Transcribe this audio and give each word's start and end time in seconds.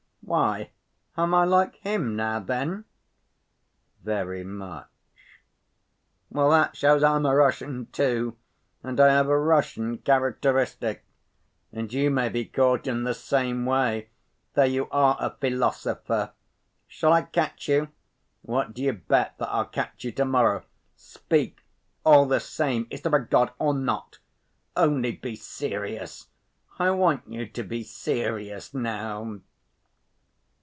"Why, 0.23 0.69
am 1.17 1.33
I 1.33 1.43
like 1.43 1.75
him 1.77 2.15
now, 2.15 2.39
then?" 2.39 2.85
"Very 4.01 4.45
much." 4.45 4.87
"Well, 6.29 6.51
that 6.51 6.77
shows 6.77 7.03
I'm 7.03 7.25
a 7.25 7.35
Russian, 7.35 7.87
too, 7.87 8.37
and 8.81 8.97
I 9.01 9.09
have 9.09 9.27
a 9.27 9.37
Russian 9.37 9.97
characteristic. 9.97 11.03
And 11.73 11.91
you 11.91 12.09
may 12.11 12.29
be 12.29 12.45
caught 12.45 12.87
in 12.87 13.03
the 13.03 13.13
same 13.13 13.65
way, 13.65 14.07
though 14.53 14.63
you 14.63 14.87
are 14.89 15.17
a 15.19 15.31
philosopher. 15.31 16.31
Shall 16.87 17.11
I 17.11 17.23
catch 17.23 17.67
you? 17.67 17.89
What 18.41 18.73
do 18.73 18.83
you 18.83 18.93
bet 18.93 19.37
that 19.37 19.49
I'll 19.51 19.65
catch 19.65 20.05
you 20.05 20.13
to‐morrow. 20.13 20.63
Speak, 20.95 21.59
all 22.05 22.25
the 22.25 22.39
same, 22.39 22.87
is 22.89 23.01
there 23.01 23.13
a 23.15 23.25
God, 23.27 23.51
or 23.59 23.73
not? 23.73 24.19
Only, 24.77 25.11
be 25.11 25.35
serious. 25.35 26.27
I 26.79 26.91
want 26.91 27.27
you 27.29 27.47
to 27.47 27.63
be 27.63 27.83
serious 27.83 28.73
now." 28.73 29.41